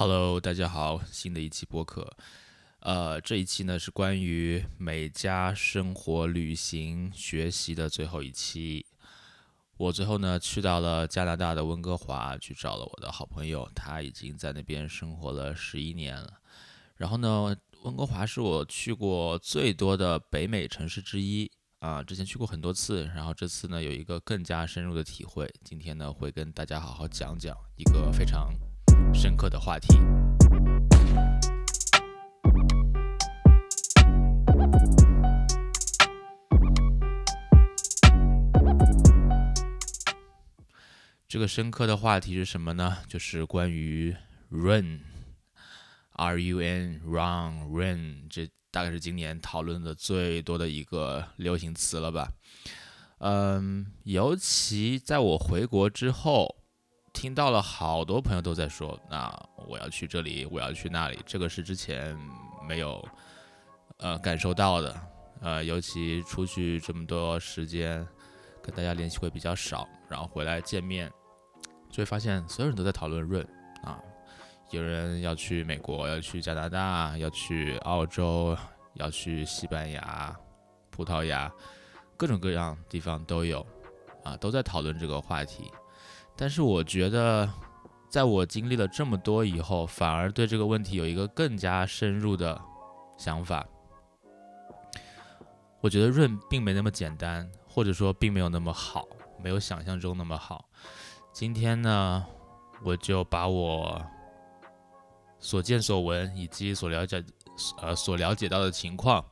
[0.00, 2.16] Hello，大家好，新的一期播客，
[2.78, 8.86] 呃，这一期呢是关于美加生活、旅行、学习的最后一期。
[9.76, 16.32] 我最后呢去到了加拿大的温哥华，去找了我的好朋友，他已经在那边生活了十一年了。
[16.96, 28.50] 然后呢，温哥华是我去过最多的北美城市之一啊，之前去过很多次，然后这次呢有一个更加深入的体会，今天呢会跟大家好好讲讲一个非常。
[29.12, 29.98] 深刻的话题。
[41.28, 42.98] 这个深刻的话题是什么呢？
[43.08, 44.16] 就是关于
[44.48, 52.32] run，r u n run run，这大概是今年讨论的最多的一个流行词了吧？
[53.18, 56.59] 嗯，尤其在我回国之后。
[57.12, 59.30] 听到了好多朋友都在说，那
[59.68, 62.16] 我要去这里，我要去那里，这个是之前
[62.66, 63.04] 没有
[63.98, 65.00] 呃感受到的，
[65.40, 68.06] 呃，尤其出去这么多时间，
[68.62, 71.10] 跟大家联系会比较少，然后回来见面，
[71.90, 73.46] 就会发现所有人都在讨论润
[73.82, 73.98] 啊，
[74.70, 78.56] 有人要去美国，要去加拿大，要去澳洲，
[78.94, 80.34] 要去西班牙、
[80.90, 81.52] 葡萄牙，
[82.16, 83.66] 各种各样地方都有
[84.24, 85.70] 啊，都在讨论这个话题。
[86.40, 87.46] 但是我觉得，
[88.08, 92.58] 在我经历了这么多以后，反而对这个问题有一个更加深入的
[93.18, 93.66] 想法。
[95.82, 99.06] 我觉得润并没那么简单，或者说并没有那么好，
[99.38, 100.64] 没有想象中那么好。
[101.30, 102.24] 今天呢，
[102.82, 104.02] 我就把我
[105.38, 107.22] 所见所闻，以及所了解
[107.82, 109.22] 呃所了解到的情况，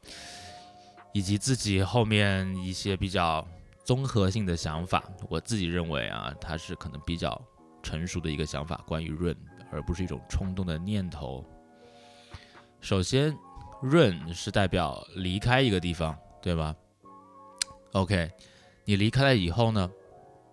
[1.15, 3.48] 以及自己后面一些比较。
[3.89, 7.42] 综合性的想法，我自己认为啊，它是可能比较
[7.83, 9.34] 成熟的一个想法，关于润，
[9.72, 11.42] 而不是一种冲动的念头。
[12.83, 13.34] 首先，
[13.81, 16.77] 润是代表离开一个地方，对吧
[17.93, 18.31] ？OK，
[18.84, 19.91] 你离开了以后呢，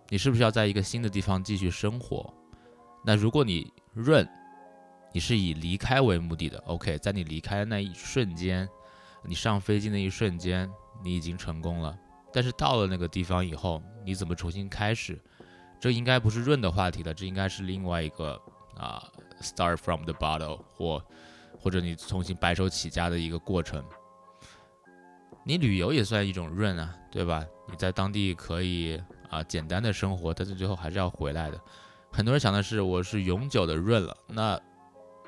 [0.08, 2.34] 你是不是要在一个新的地方继续生活？
[3.04, 4.26] 那如果你润，
[5.12, 8.66] 你是以离开为目的的，OK，在你离开的那一瞬间，
[9.26, 10.72] 你上飞机那一瞬间，
[11.04, 12.00] 你已经成功了。
[12.36, 15.18] 但是到了那个地方以后，你怎么重新开始？
[15.80, 18.38] 这应该不是润的话题了，这应该是另外一个
[18.76, 19.02] 啊
[19.40, 21.02] ，start from the bottle 或
[21.58, 23.82] 或者你重新白手起家的一个过程。
[25.46, 27.46] 你旅游也算一种润啊，对吧？
[27.70, 31.58] 你在当地可以啊简单的生活，但是最后还是要回来的。
[32.12, 34.60] 很多人想的是我是永久的润了，那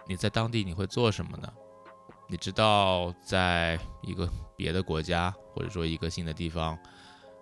[0.05, 1.47] 你在当地你会做什么呢？
[2.27, 6.77] 你知道，在一个别的国家或者说一个新的地方。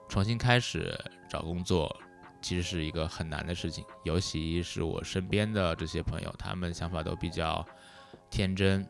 [0.08, 0.98] 重新开始
[1.30, 1.94] 找工作，
[2.42, 3.84] 其实是一个很难的事情。
[4.04, 7.66] 尤其是我身边的这些朋友，他们想法都比较
[8.30, 8.88] 天真，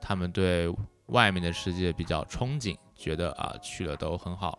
[0.00, 0.74] 他们对
[1.06, 4.58] 外面的世界比较憧憬，觉得啊去了都很好，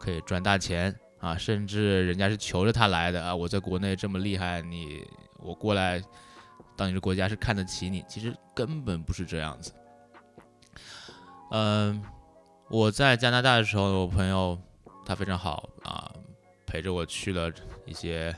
[0.00, 3.36] 可以赚大钱啊，甚至人家是求着他来的啊。
[3.36, 5.06] 我在国内这么厉害，你
[5.38, 6.02] 我过来
[6.76, 9.72] 到你的国家是看得起你，其实根本不是这样子。
[11.50, 12.02] 嗯，
[12.70, 14.58] 我在加拿大的时候，我朋友。
[15.04, 16.12] 他非常好啊，
[16.66, 17.52] 陪着我去了
[17.84, 18.34] 一些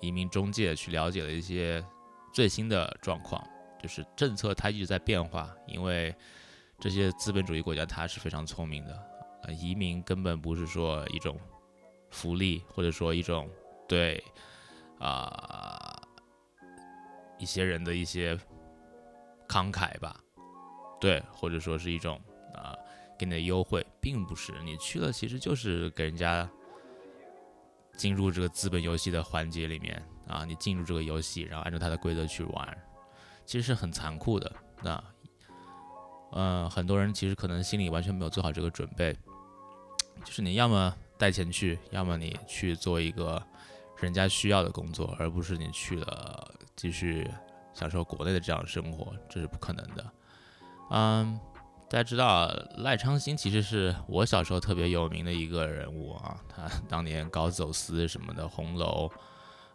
[0.00, 1.84] 移民中介，去了解了一些
[2.32, 3.46] 最新的状况。
[3.80, 6.14] 就是政策它一直在变化，因为
[6.78, 8.94] 这些资本主义国家它是非常聪明的
[9.42, 11.38] 啊，移民根本不是说一种
[12.10, 13.48] 福利，或者说一种
[13.88, 14.22] 对
[14.98, 16.02] 啊
[17.38, 18.38] 一些人的一些
[19.48, 20.14] 慷慨吧，
[21.00, 22.20] 对，或者说是一种。
[23.20, 26.48] 给你的优惠并不是你去了，其实就是给人家
[27.94, 32.78] 进入这个资本游戏的环节里面啊，你进入这个游戏，然后按照它的规则去玩，
[33.44, 34.50] 其实是很残酷的。
[34.82, 35.04] 那，
[36.32, 39.14] 嗯，很多人其实可能心里完全没有做好这个准备，
[40.24, 43.42] 就是你要么带钱去，要么你去做一个
[43.98, 47.30] 人家需要的工作，而不是你去了继续
[47.74, 50.12] 享受国内的这样生活，这是不可能的。
[50.90, 51.38] 嗯。
[51.90, 52.46] 大家知道
[52.76, 59.10] 赖昌星其实是我小时候特别有名的一个人物啊，他当年搞走私什么的，红楼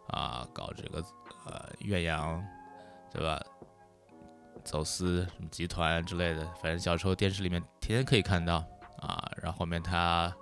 [0.06, 1.04] 啊，搞这个
[1.44, 2.42] 呃岳阳，
[3.12, 3.38] 对吧？
[4.64, 8.64] 走私什么集团之类的，反正小时候电视里面天天可以看到
[8.98, 9.30] 啊。
[9.42, 10.34] 然后后面他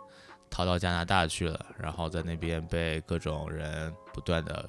[0.49, 4.65] 逃到加拿大去了，然后在那边被各种人不断的。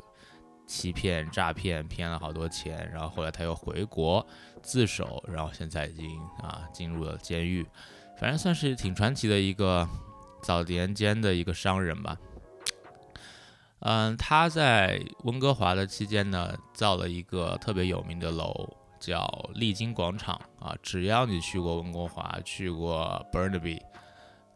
[0.66, 4.26] 欺骗、诈骗，骗了好多钱，然后后来他又回国
[4.62, 7.66] 自首，然后现在已经啊进入了监狱，
[8.18, 9.88] 反正算是挺传奇的一个
[10.42, 12.18] 早年间的一个商人吧。
[13.80, 18.68] 嗯，他在温哥华的期间呢，造了一个特别有名的楼，
[19.00, 20.76] 叫丽晶广场啊。
[20.82, 23.80] 只要你去过温哥华，去过 Burnaby，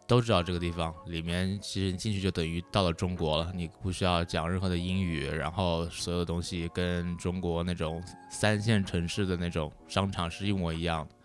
[0.10, 0.94] 都知道这个地方。
[1.06, 11.16] 里面其实你进去就等于到了中国了，你不需要讲任何的英语，然后所有东西跟中国那种三线城市的那种商场是一模一样的，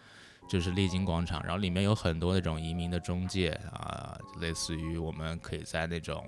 [0.49, 1.43] 就是丽晶广场。
[1.43, 6.25] 然后里面有很多那种移民的中介啊，类似于我们可以在那种。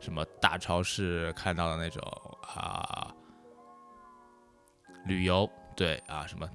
[0.00, 2.02] 什么大超市看到的那种
[2.42, 3.14] 啊，
[5.06, 6.46] 旅游对啊，什么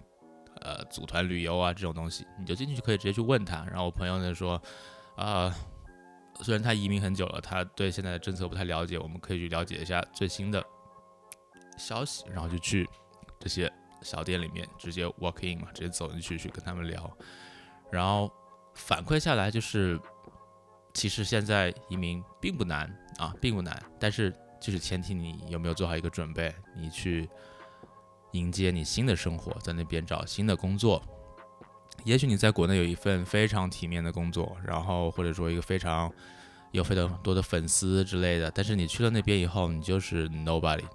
[0.62, 3.65] 呃组团旅游啊这种东西，你就进去就可以直接去问他。
[3.65, 4.62] 然后我朋友呢说，
[5.19, 5.54] 啊，
[6.42, 10.63] 虽然他移民很久了，他对现在的政策不太了解，我们可以去了解一下最新的
[11.77, 12.24] 消息。
[12.30, 12.89] 然后就去
[13.38, 13.71] 这些
[14.01, 17.12] 小店里面直接 walk in 嘛，直接走进去去跟他们聊。
[17.92, 18.31] 然后
[18.74, 20.00] 反馈下来就是，
[20.94, 22.89] 其实现在移民并不难。
[23.18, 27.30] 啊，并不难，但是就是前提你有没有做好一个准备，你去
[28.31, 31.04] 迎接你新的生活，在那边找新的工作。
[32.03, 36.11] 也许你在国内有一份非常体面的工作，然后或者说一个非常
[36.71, 40.85] 有非常多的粉丝之类的，但是你去了那边以后，你就是 nobody，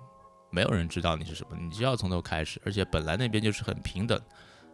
[0.51, 2.61] 没有人知道你是什么，你就要从头开始。
[2.65, 4.21] 而且本来那边就是很平等，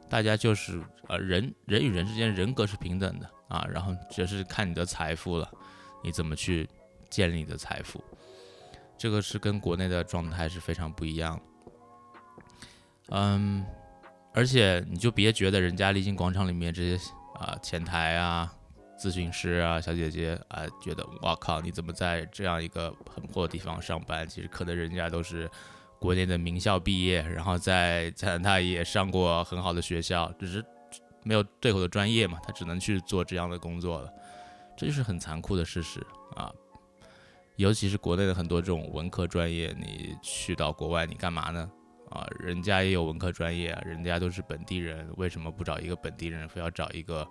[0.08, 5.50] 大家就是呃人人与人之间人格是平等的啊，然后只是看你的财富了，
[6.02, 6.68] 你怎么去。
[7.10, 8.00] 建立你的财富，
[8.96, 11.42] 这个是跟国内的状态是非常不一样的。
[13.08, 13.66] 嗯，
[14.32, 18.52] 而且你就别觉得人家丽晶广场里面这些啊前台啊、
[18.98, 24.28] 咨询师啊、小姐姐啊，觉得哇靠，你怎么在这样一个很破的地方上班？
[24.28, 25.50] 其实可能人家都是
[25.98, 30.64] 国内的名校毕业，然后在加拿大也上过很好的学校，只是
[31.24, 34.12] 没有对口的专业嘛，他只能去做这样的工作了。
[34.76, 36.06] 这就是很残酷的事实
[36.36, 36.52] 啊。
[37.56, 41.70] 尤其是国内的很多这种文科专业，你去到国外你干嘛呢？
[42.10, 47.26] 啊，人家也有文科专业，人家都是本地人，为什么不找一个本地人，非要找一个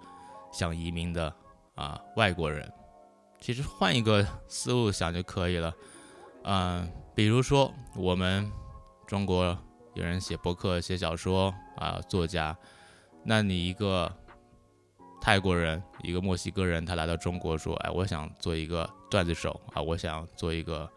[0.51, 1.33] 想移民的
[1.75, 2.71] 啊外国人？
[3.39, 5.73] 其实换一个思路想就可以了。
[6.43, 8.51] 嗯，比如说我们
[9.05, 9.57] 中国
[9.93, 12.57] 有人写博客、写小说啊，作家，
[13.23, 14.11] 那你一个。
[15.21, 20.89] 泰国人，一个墨西哥人，他来到中国说：“哎，我想做一个段子手啊，我想做一个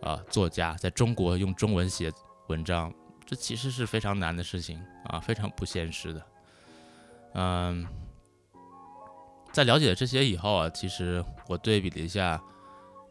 [0.00, 2.12] 啊作家，在中国用中文写
[2.48, 2.92] 文章，
[3.26, 6.26] 这其实是非常难的事情啊，非常不现实的。”
[7.34, 7.86] 嗯，
[9.52, 12.40] 在了解这些以后啊，其实我对比了一下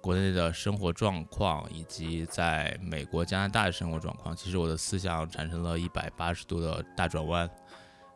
[0.01, 7.49] 国内的生活状况，以及在美国、加拿大的生活状况，其实我的思想产生了一百八十度的大转弯。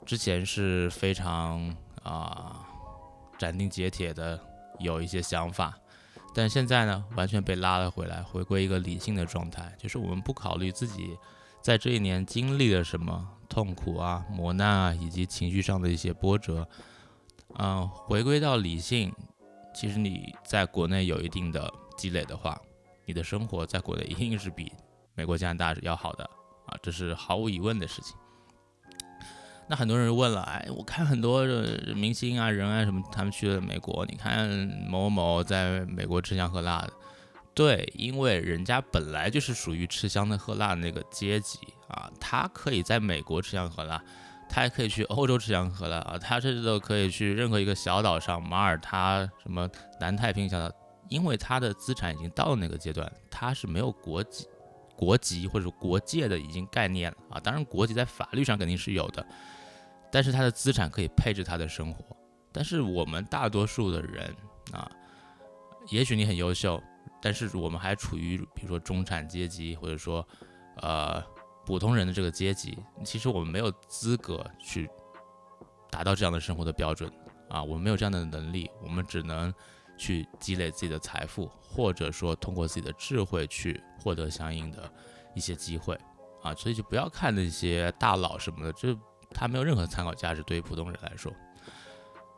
[0.06, 1.75] 之前是非常。
[2.03, 2.63] 啊，
[3.36, 4.39] 斩钉截铁的
[4.77, 5.75] 有一些想法，
[6.36, 11.18] 但现在呢，完全被拉了回来，回归一个理性的状态，就是我们不考虑自己
[11.65, 16.69] 在这一年经历了什么痛苦啊、磨难啊，以及情绪上的一些波折，
[17.56, 19.12] 嗯，回归到理性。
[19.73, 22.56] 其实你在国内有一定的积累的话，
[23.03, 24.71] 你的生活在国内一定是比
[25.15, 26.23] 美国、加拿大要好的
[26.67, 28.15] 啊，这是毫无疑问的事情。
[29.67, 31.44] 那很多人问了，哎，我看很多
[31.95, 34.47] 明星啊、人啊什么，他们去了美国，你看
[34.88, 36.94] 某某在美国吃香喝辣的，
[37.56, 41.57] 对，因为人家本来就是属于吃香的喝辣的那个阶级
[41.88, 44.04] 啊，他可以在美国吃香喝辣，
[44.50, 49.70] 他还可以去欧洲吃香喝辣啊，他甚至都可以去任何一个小岛上，马耳他什么
[50.01, 50.75] 南太平洋小岛，
[51.08, 54.46] 因为他的资产已经到了那个阶段，他是没有国籍、
[54.98, 59.25] 国籍或者国界的已经概念了啊，当然国籍在法律上肯定是有的。
[60.12, 62.06] 但是他的资产可以配置他的生活，
[62.51, 64.36] 但是我们大多数的人
[64.74, 64.89] 啊，
[65.89, 66.82] 也许你很优秀，
[67.25, 70.24] 但是我们还处于比如说中产阶级或者说
[70.84, 71.20] 呃
[71.65, 74.88] 普通人的这个阶级，其实我们没有资格去
[75.89, 77.12] 达到这样的生活的标准
[77.50, 79.51] 啊，我们没有这样的能力，我们只能
[79.98, 84.88] 去积累自己的财富，或者说通过自己的智慧去获得相应的
[85.34, 86.00] 一些机会
[86.44, 88.96] 啊，所以就不要看那些大佬什么的，这。
[89.32, 91.34] 他没有任何参考价值，对于普通人来说。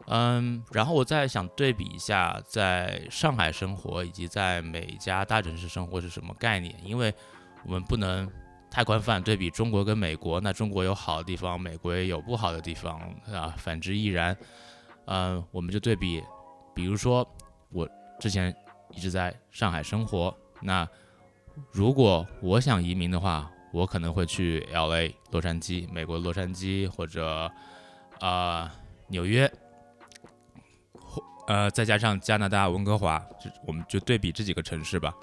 [0.07, 6.73] 嗯，然后我再想对比一下，在上海生活以及在每家大城市生活是什么概念？
[6.83, 7.13] 因为
[7.65, 8.29] 我们不能
[8.71, 12.99] 太宽泛对比中国跟美国，那中国有好的地方，美国也有不好的地方
[13.31, 14.35] 啊，反之亦然。
[15.05, 16.23] 嗯，我们就对比，
[16.73, 17.27] 比如说
[17.69, 17.87] 我
[18.19, 18.55] 之前
[18.91, 20.87] 一直在上海生活，那
[21.71, 23.51] 如果我想移民的话。
[23.73, 27.51] 我可能会去 L A 洛杉矶，美国洛杉矶或者
[28.21, 28.73] 啊
[29.09, 29.51] 纽约，
[31.47, 35.15] 呃再加上加拿大温哥华，就我们就对比这几个城市吧。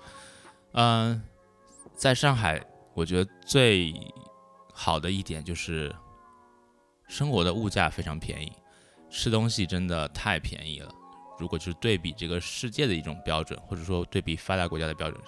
[0.72, 1.22] 嗯，
[1.94, 2.60] 在上海，
[2.94, 3.94] 我觉得最
[4.72, 5.94] 好的一点就是
[7.06, 8.52] 生活的物价非常便宜，
[9.10, 10.92] 吃东西真的太便宜了。
[11.38, 15.22] 如果就是对比这个世界的一种标准，或者说对比发达国家的标准，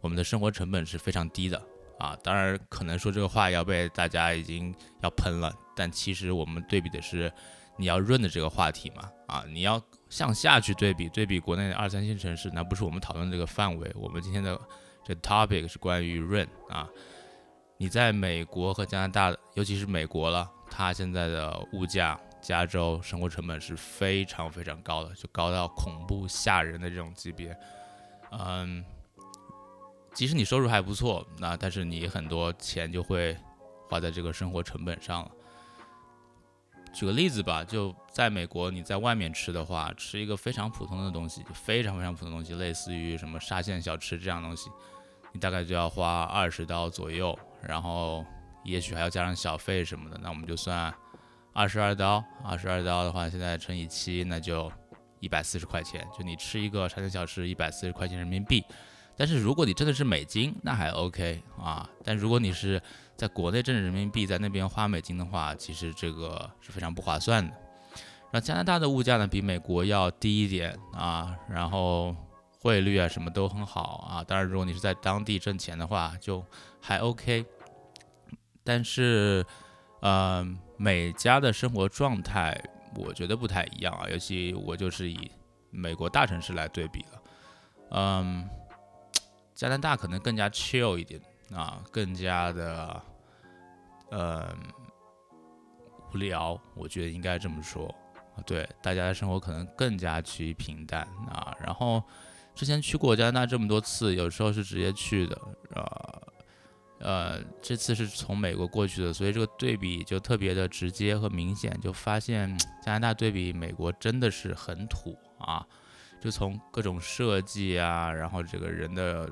[0.00, 1.62] 我们的生活成本是非常低的
[1.98, 2.16] 啊。
[2.22, 7.30] 当然，可能说这个话要被大家已经要喷了，但其实我们对比的是。
[7.78, 9.80] 你要润的这个话题嘛，啊，你要
[10.10, 13.90] 向下去对比，对比国内的二三线城市，那不是我们讨论这个范围。
[13.94, 14.60] 我们今天的
[15.04, 16.88] 这 topic 是关于润啊。
[17.76, 27.56] 你在美国和加拿大，尤其是美国了，它现在的物价，加州生活成本是非常非常高的，就高到恐怖吓人的这种级别。
[28.32, 28.84] 嗯，
[30.12, 33.36] 即使你收入还不错，那但是你很多钱就会
[33.88, 35.30] 花在这个生活成本上了。
[36.98, 44.68] 举个例子吧，就在美国，你在外面吃的话，吃一个非常普通的东西，非常非常普通的东西，类似于什么沙县小吃这样东西，
[45.32, 48.26] 你大概就要花二十刀左右，然后
[48.64, 50.92] 也许还要加上小费什么的，那我们就算
[51.52, 54.68] 二十二刀，二十二刀的话，现在乘以七，那就
[55.20, 58.64] 一百四十块钱，就你吃一个沙县小吃一百四十块钱人民币。
[59.16, 62.82] 但是如果你真的是美金，那还 OK 啊，但如果你是
[63.18, 67.52] 在国内挣人民币，在那边花美金的话，其实这个是非常不划算的。
[68.30, 72.14] 那加拿大的物价呢，比美国要低一点啊，然后
[72.60, 74.22] 汇率啊什么都很好啊。
[74.22, 76.44] 当然，如果你是在当地挣钱的话，就
[76.80, 77.44] 还 OK。
[78.62, 79.44] 但是，
[80.00, 80.46] 呃，
[80.76, 82.56] 每家的生活状态
[82.94, 85.28] 我觉得不太一样啊，尤其我就是以
[85.70, 87.22] 美国大城市来对比了。
[87.90, 88.48] 嗯，
[89.56, 91.20] 加拿大可能更加 chill 一点。
[91.50, 93.02] 啊，更加的，
[94.10, 94.54] 呃，
[96.12, 97.94] 无聊，我觉得应该这么说。
[98.46, 101.54] 对，大家的生活可能更加趋于平淡啊。
[101.60, 102.02] 然后，
[102.54, 105.40] 之前去过加拿大这么多次，有时候是直接去的，
[105.74, 106.22] 呃，
[107.00, 115.66] 呃，这次是从美国过去的，所以这个对比就特别的直接和明显，就发现 加拿大对比美国真的是很土啊，
[116.20, 119.28] 就从各种设计啊，然后这个人的。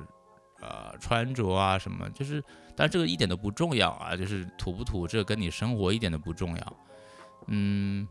[0.59, 2.43] 呃，穿着啊什么，就是，
[2.75, 6.77] 但这个一点都不重要啊，就是土不土，这跟你生活一点都不重要。
[7.45, 8.07] 嗯，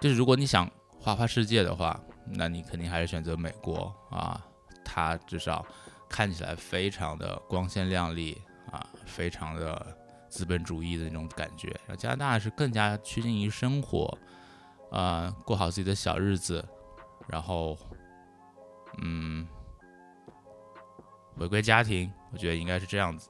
[0.00, 4.44] 就是如果你想花花世界的话，那你肯定还是选择美国啊，
[4.84, 5.64] 它至少
[6.08, 8.36] 看起来非常的光鲜亮丽
[8.72, 9.96] 啊，非常的
[10.28, 11.74] 资本主义的那种感觉。
[11.96, 14.18] 加拿大是更加趋近于生活，
[14.90, 16.66] 啊，过好自己的小日子，
[17.28, 17.78] 然后，
[19.00, 19.46] 嗯。
[21.36, 23.28] 回归家庭，我觉得应该是这样子。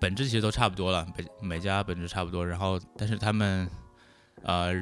[0.00, 2.46] 本质其实都差不多了，每每家本质差不多。
[2.46, 3.68] 然后，但是他们，
[4.42, 4.72] 呃，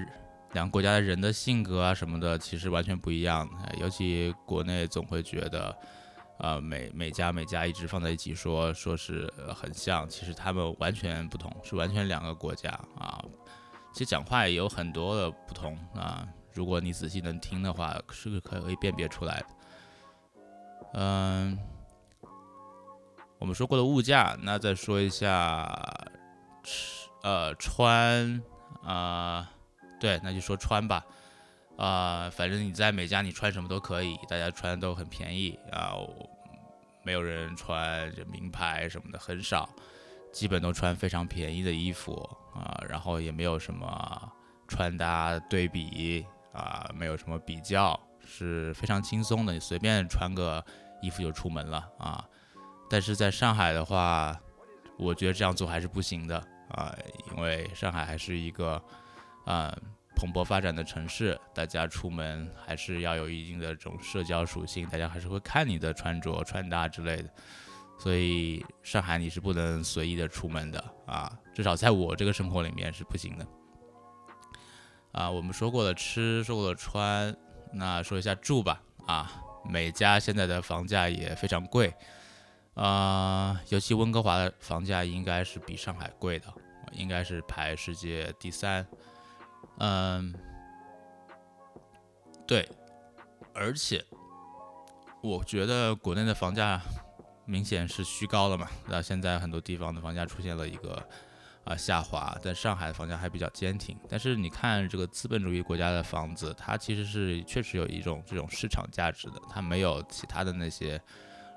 [0.53, 3.49] 两个国家的人的性格啊什么的，其实完全不一样。
[3.81, 5.77] 尤其国内总会觉得，
[6.39, 13.25] 呃，每每家每家一直放在一起说，说是很像，其实他们完全不同，是完全两个国家啊。
[13.93, 16.29] 其实讲话也有很多的不同啊。
[16.53, 19.47] 如果你仔细能听的话，是可以辨别出来的。
[20.93, 21.59] 嗯，
[23.39, 25.67] 我们说过的物价，那再说一下
[26.63, 28.43] 吃呃穿
[28.83, 29.51] 啊，
[30.01, 31.05] 对，那就说穿吧。
[31.77, 35.93] 啊，反正你在美家你穿什么都可以，大家穿都很便宜啊，
[37.03, 39.69] 没有人穿名牌什么的很少，
[40.33, 42.15] 基本都穿非常便宜的衣服。
[42.55, 44.33] 啊，然后也没有什么
[44.67, 46.25] 穿搭对比
[46.55, 50.63] 啊，没有什么比较，是非常轻松的，你随便穿个。
[51.03, 52.27] 衣服就出门了啊，
[52.89, 54.35] 但是在上海的话，
[54.97, 56.39] 我觉得这样做还是不行的
[56.71, 56.93] 啊，
[57.31, 58.83] 因为上海还是一个
[59.45, 59.77] 啊
[60.17, 67.29] 蓬勃发展的城市，大家出门还是要有一定的这种社交属性，大家还是会看你的穿着、穿搭之类的，
[67.99, 73.47] 所以上海你是不能随意的出门的啊，至少在我这个生活里面是不行的。
[75.13, 77.37] 啊，我们说过了吃，说过了穿，
[77.73, 79.43] 那说一下住吧啊。
[79.69, 81.93] 每家现在的房价也非常贵，
[82.75, 86.47] 啊，尤其温哥华的房价应该是比上海贵的，
[86.93, 88.87] 应该是排世界第三。
[89.79, 90.33] 嗯，
[92.47, 92.69] 对，
[93.53, 94.05] 而且
[95.21, 96.81] 我觉得国内的房价
[97.45, 101.09] 明显是虚高了嘛，那现在很多地方的房价出现了一个。
[101.67, 103.99] 啊，下滑，但上海的房价还比较坚挺。
[104.09, 111.01] 但是你看这个资本主义国家的房子，它其实是确实有一种这种市场价值的，它没有其他的那些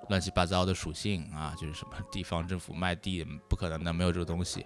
[0.09, 4.65] 乱七八糟的属性啊，就是什么地方政府卖地不可能的，没有这个东西，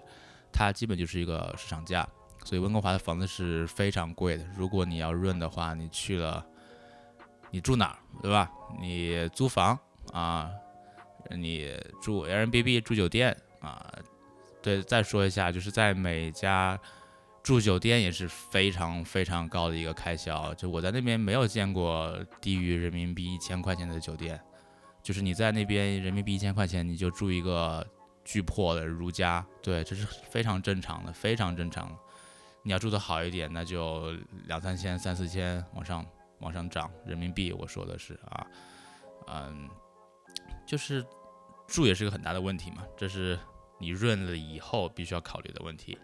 [0.50, 2.08] 它基本就是一个市场价。
[2.44, 4.46] 所以温哥华的房子是非常贵的。
[4.56, 6.44] 如果你要润的话，你去了，
[7.50, 8.50] 你住哪儿，对吧？
[8.80, 9.78] 你租房
[10.12, 10.50] 啊，
[11.30, 13.90] 你住 Airbnb 住酒店啊，
[14.64, 16.80] 对，再说一下，就是在每家
[17.42, 24.40] 住酒店也是非常非常高的一个开销，就我在那边没有见过低于人民币一千块钱的酒店，
[25.02, 27.86] 就是你在那边人民币一千块钱你就住一个
[28.24, 31.94] 巨破的如家，对，这是非常正常的，非常正常。
[32.62, 34.10] 你要住的好一点，那就
[34.46, 36.02] 两三千、三四千往上
[36.38, 37.52] 往上涨人民币。
[37.52, 38.46] 我说的是啊，
[39.26, 39.68] 嗯，
[40.66, 41.04] 就是
[41.66, 43.38] 住也是个很大的问题嘛，这是
[43.78, 45.98] 你润了以后必须要考虑的问题。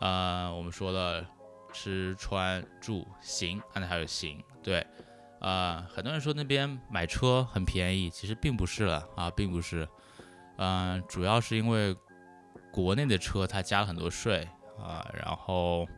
[0.00, 1.26] 呃，我们说了
[1.72, 4.86] 吃穿住行，看才还有行，对，
[5.40, 9.88] 呃，很多人说那边买车很便宜，其实并不是了啊，并不是，
[10.56, 11.96] 嗯，主要是因为
[12.72, 14.48] 国内的车它加了很多税。
[14.78, 15.88] 啊，然后，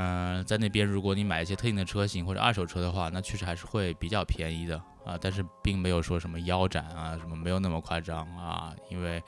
[0.00, 5.18] 嗯，在那边如果你买一些特定的车型或者二手车的话，那确实还是会比较便宜的啊。
[5.20, 8.72] 但是并没有说什么腰斩啊，什么没有那么夸张啊。
[8.90, 9.20] 因为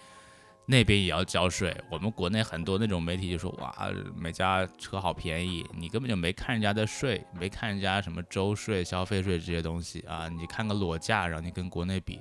[0.66, 1.76] 那边也要交税。
[1.90, 10.28] 我们国内很多那种媒体就说哇，每家车好便宜，你根本就没看人家的税，没看人家什么周税、消费税这些东西啊。
[10.28, 12.20] 你看个裸价，然后你跟国内比，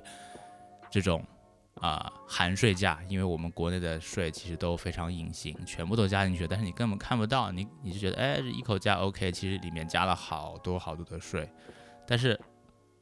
[0.90, 1.24] 这种。
[1.80, 11.50] 啊，含税价，因为我们国内的税其实都非常隐形，全部都加进去，但是你根本看不到，你你就觉得，哎，这一口价 OK，其实里面加了好多好多的税。
[12.06, 12.38] 但是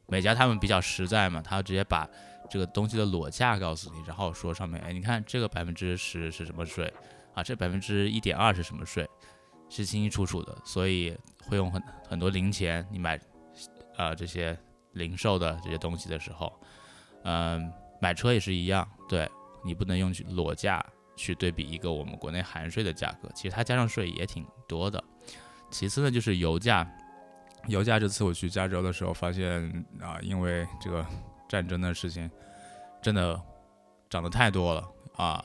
[0.06, 2.08] 美家他们比较实在嘛，他直接把
[2.48, 6.92] 这个东西的裸价告诉你，然后说上面，哎，你看这个百分之十是什么税
[7.34, 7.42] 啊？
[7.42, 9.04] 这百分之一点二是什么税？
[9.68, 11.18] 是清清楚楚的，所以
[11.48, 13.20] 会用很很多零钱，你买
[13.96, 14.56] 啊这些
[14.92, 16.60] 零售的这些东西的时候，
[17.24, 17.72] 嗯。
[18.00, 19.28] 买车也是一样，对
[19.64, 20.84] 你不能用去裸价
[21.16, 25.02] 去对比一个我们国内含税的价格，其实它加上税也挺多的。
[25.70, 26.88] 其次呢，就是油价，
[27.66, 31.04] 油价这次我去加州的时候发现啊，因为这个
[31.48, 32.30] 战争的事情，
[33.02, 33.38] 真的
[34.08, 35.44] 涨得太多了啊。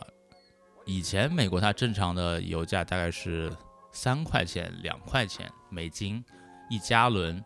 [0.86, 3.52] 以前美国它正常的油价大概是
[3.92, 6.24] 三块钱、两块钱美金
[6.70, 7.44] 一加仑，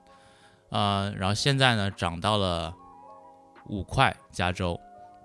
[0.70, 2.76] 啊，然后现在呢涨到了
[3.68, 4.80] 五块加州。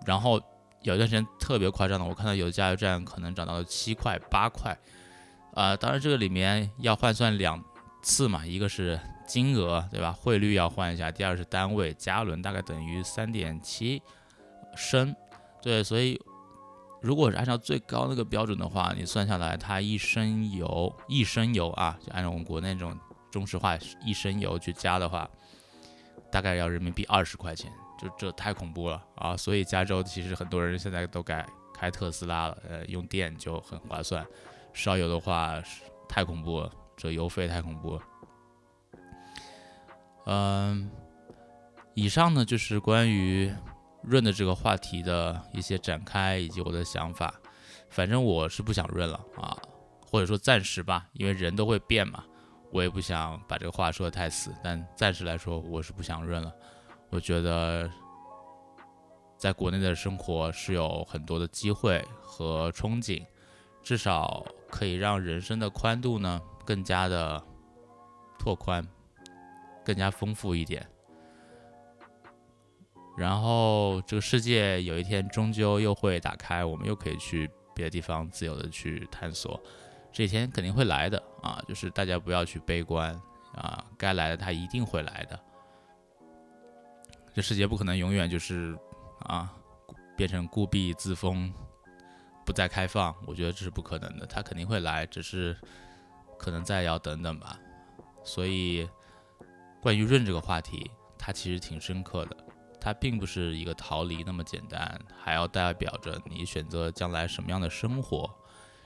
[0.05, 0.41] 然后
[0.83, 4.77] 有一段时间特别夸张的，我看到有的加油站可能涨到了七块八块，
[5.55, 7.63] 啊，当然这个里面要换算两
[8.03, 10.13] 次嘛，一个是金额对吧？
[10.13, 14.03] 汇率要换一下，第二是单位加仑，大概等于三点七
[14.75, 15.15] 升，
[15.63, 16.21] 对，所以
[17.01, 22.99] 如果是按照最高那个标准的话，你算下来，它一升油一升油啊，就按照我们国内这种
[23.31, 25.31] 中石化一升油去加的话，
[26.31, 27.73] 大概要人民币二十块钱。
[28.03, 29.37] 就这太恐怖了啊！
[29.37, 34.27] 所以加州其实很多人现在都改开特斯拉了，呃，用电就很划算。
[34.73, 35.63] 烧油的话
[36.09, 38.03] 太恐怖了，这油费太恐怖了。
[40.27, 40.91] 嗯，
[41.95, 43.53] 以上呢就是关于
[44.03, 47.33] 润的这个话题的一些展开以及我的想法。
[47.89, 49.57] 反正我是不想润了啊，
[50.05, 52.25] 或者说暂时吧，因为人都会变嘛。
[52.71, 56.51] 我也不想把这个话说的太死，但暂时来说我是不想润了。
[57.13, 57.89] 我觉得，
[59.37, 63.23] 在国内的生活是有很多的机会和憧憬，
[63.83, 67.41] 至少可以让人生的宽度呢更加的
[68.39, 68.83] 拓宽，
[69.85, 70.89] 更加丰富一点。
[73.15, 79.63] 然后这个世界有一天终究又会打开，我们又可以去别的地方自由的去探索，
[80.11, 81.63] 这一天肯定会来的啊！
[81.69, 83.15] 就是大家不要去悲观
[83.55, 85.39] 啊，该来的它一定会来的。
[87.35, 88.79] 这世界不可能永远就是
[89.21, 89.51] 啊，
[90.17, 91.53] 变成固闭自封，
[92.45, 93.15] 不再开放。
[93.27, 95.57] 我觉得这是不可能的，它肯定会来，只是
[96.39, 97.59] 可能再要等等吧。
[98.23, 98.87] 所以，
[99.81, 102.37] 关于润这个话题，它其实挺深刻的。
[102.79, 108.29] 它并不是一个逃离那么简单，还要代表着你选择将来什么样的生活，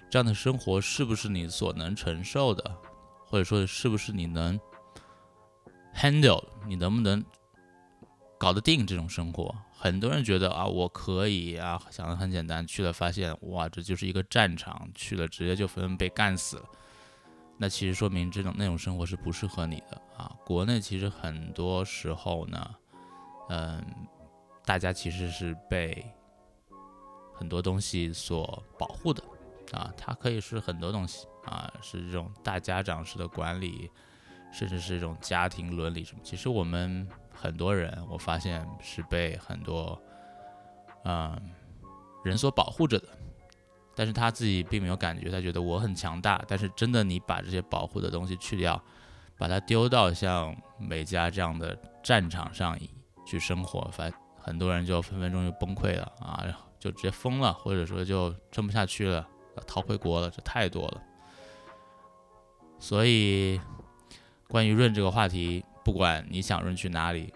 [0.09, 2.77] 这样的生活是不是你所能承受的，
[3.25, 4.61] 或者说是不是你能
[5.95, 7.25] handle，你能不能？
[8.39, 16.65] 搞得定这种生活，很多人觉得啊，我可以啊，想的很简单，去了发现哇，这就是一个战场，去了直接就分被干死了。
[17.57, 20.31] 那其实说明这种那种生活是不适合你的啊。
[20.45, 22.75] 国内其实很多时候呢，
[23.49, 23.83] 嗯，
[24.67, 26.05] 大家其实是被
[27.33, 29.25] 很多东西所保护的
[29.73, 33.91] 啊，它可以是很多东西啊，是这种大家长式的管理，
[34.53, 36.21] 甚至是一种家庭伦理什么。
[36.23, 37.09] 其实我们。
[37.37, 40.01] 很多人，我发现是被很多
[41.05, 41.39] 嗯
[42.25, 43.09] 人所保护着的，
[43.95, 46.43] 但是他自己并没有感觉，他觉得我很强大。
[46.49, 48.83] 但是真的，你把这些保护的东西去掉，
[49.39, 52.77] 把它丢到像美加这样的战场上
[53.25, 56.45] 去生活，反很多人就分分钟就崩溃了啊，
[56.79, 59.27] 就直接疯了，或者说就撑不下去了，
[59.67, 61.03] 逃回国了，这太多了。
[62.79, 63.61] 所以，
[64.49, 67.33] 关于润这个话题，不管你想润去哪里，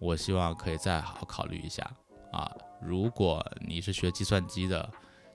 [0.00, 1.88] 我希望可以再好好考虑一下
[2.32, 2.52] 啊。
[2.82, 4.90] 如果你是学计算机的，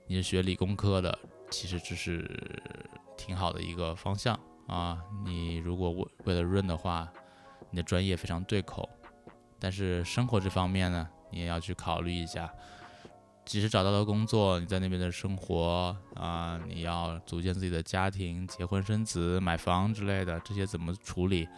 [0.06, 1.18] 你是学理工科的，
[1.50, 2.62] 其实这是
[3.16, 5.02] 挺好的一个方向啊。
[5.24, 7.10] 你如果为为了润的话，
[7.70, 8.86] 你的专业非常对口。
[9.58, 12.52] 但是生活这方面呢，你也要去考虑一下。
[13.46, 21.48] 即使找到了工作，你在那边的生活啊，你要组建自己的家庭、结婚生子、买房之类的，这些怎么处理？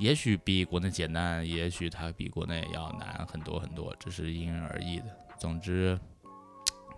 [0.00, 5.04] 也许比国内简单，也许它比国内要难很多很多，这是因人而异的。
[5.38, 6.00] 总之，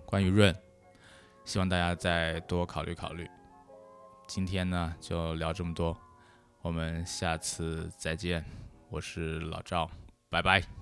[0.06, 0.54] 关于润，
[1.44, 3.28] 希望大家再多考虑考虑。
[4.28, 5.98] 今天呢，就聊这么多，
[6.62, 8.44] 我们下次再见。
[8.88, 9.90] 我是老赵，
[10.30, 10.81] 拜拜。